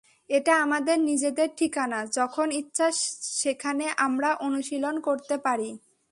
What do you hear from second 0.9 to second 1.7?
নিজেদের